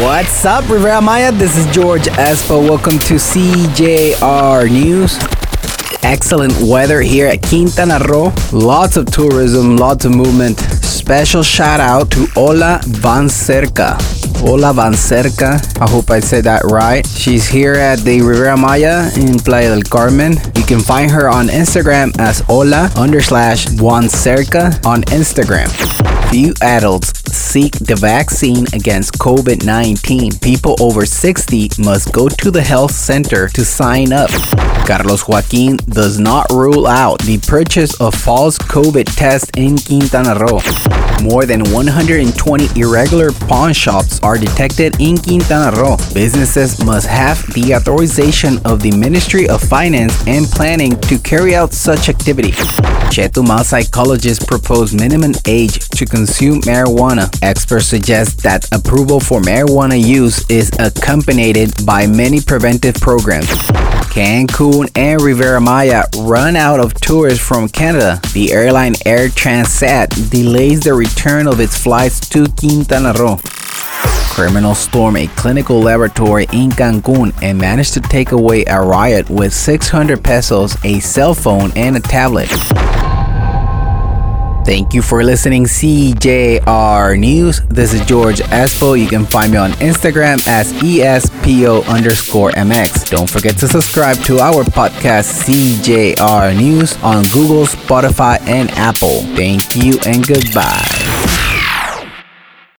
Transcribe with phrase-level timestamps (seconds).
[0.00, 1.30] What's up, Riviera Maya?
[1.30, 2.66] This is George Espo.
[2.66, 5.18] Welcome to CJR News.
[6.02, 8.32] Excellent weather here at Quintana Roo.
[8.50, 10.58] Lots of tourism, lots of movement.
[10.58, 14.00] Special shout out to Ola Van Cerca.
[14.42, 15.60] Ola Van Cerca.
[15.78, 17.06] I hope I said that right.
[17.06, 20.32] She's here at the Riviera Maya in Playa del Carmen.
[20.56, 25.68] You can find her on Instagram as Ola under slash Van Cerca on Instagram.
[26.30, 27.19] Few adults
[27.50, 30.38] seek the vaccine against COVID 19.
[30.38, 34.30] People over 60 must go to the health center to sign up.
[34.86, 40.60] Carlos Joaquin does not rule out the purchase of false COVID tests in Quintana Roo.
[41.24, 45.96] More than 120 irregular pawn shops are detected in Quintana Roo.
[46.14, 51.72] Businesses must have the authorization of the Ministry of Finance and Planning to carry out
[51.72, 52.52] such activity.
[53.10, 57.28] Chetumal psychologists propose minimum age to consume marijuana.
[57.42, 63.48] Experts suggest that approval for marijuana use is accompanied by many preventive programs.
[64.10, 68.20] Cancun and Riviera Maya run out of tourists from Canada.
[68.32, 73.38] The airline Air Transat delays the return of its flights to Quintana Roo.
[74.30, 79.52] Criminals storm a clinical laboratory in Cancun and manage to take away a riot with
[79.52, 82.48] 600 pesos, a cell phone, and a tablet.
[84.64, 87.60] Thank you for listening CJR News.
[87.68, 88.98] This is George Espo.
[88.98, 93.10] You can find me on Instagram as ESPO underscore MX.
[93.10, 99.22] Don't forget to subscribe to our podcast CJR News on Google, Spotify, and Apple.
[99.34, 100.89] Thank you and goodbye.